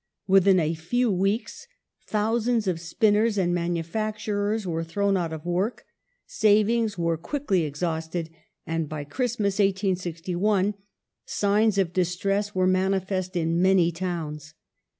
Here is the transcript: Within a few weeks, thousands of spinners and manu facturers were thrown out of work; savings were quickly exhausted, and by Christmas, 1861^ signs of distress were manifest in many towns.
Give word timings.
Within 0.25 0.59
a 0.59 0.73
few 0.73 1.11
weeks, 1.11 1.67
thousands 2.07 2.65
of 2.65 2.79
spinners 2.79 3.37
and 3.37 3.53
manu 3.53 3.83
facturers 3.83 4.65
were 4.65 4.83
thrown 4.83 5.15
out 5.15 5.31
of 5.31 5.45
work; 5.45 5.85
savings 6.25 6.97
were 6.97 7.17
quickly 7.17 7.65
exhausted, 7.65 8.31
and 8.65 8.89
by 8.89 9.03
Christmas, 9.03 9.59
1861^ 9.59 10.73
signs 11.27 11.77
of 11.77 11.93
distress 11.93 12.55
were 12.55 12.65
manifest 12.65 13.35
in 13.35 13.61
many 13.61 13.91
towns. 13.91 14.55